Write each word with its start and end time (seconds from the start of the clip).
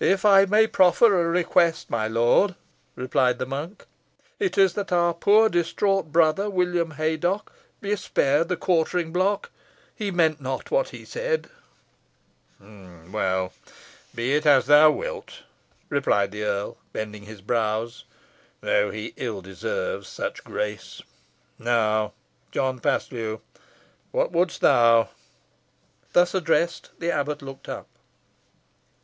"If 0.00 0.24
I 0.24 0.46
may 0.46 0.66
proffer 0.66 1.20
a 1.20 1.28
request, 1.28 1.90
my 1.90 2.08
lord," 2.08 2.56
replied 2.96 3.38
the 3.38 3.46
monk, 3.46 3.86
"it 4.40 4.58
is 4.58 4.74
that 4.74 4.90
our 4.90 5.14
poor 5.14 5.48
distraught 5.48 6.10
brother, 6.10 6.50
William 6.50 6.94
Haydocke, 6.94 7.52
be 7.80 7.94
spared 7.94 8.48
the 8.48 8.56
quartering 8.56 9.12
block. 9.12 9.52
He 9.94 10.10
meant 10.10 10.40
not 10.40 10.72
what 10.72 10.88
he 10.88 11.04
said." 11.04 11.50
"Well, 12.60 13.52
be 14.12 14.34
it 14.34 14.44
as 14.44 14.66
thou 14.66 14.90
wilt," 14.90 15.44
replied 15.88 16.32
the 16.32 16.42
earl, 16.42 16.76
bending 16.92 17.22
his 17.26 17.40
brows, 17.40 18.02
"though 18.62 18.90
he 18.90 19.14
ill 19.16 19.40
deserves 19.40 20.08
such 20.08 20.42
grace. 20.42 21.00
Now, 21.60 22.12
John 22.50 22.80
Paslew, 22.80 23.40
what 24.10 24.32
wouldst 24.32 24.62
thou?" 24.62 25.10
Thus 26.12 26.34
addressed, 26.34 26.90
the 26.98 27.12
abbot 27.12 27.40
looked 27.40 27.68
up. 27.68 27.86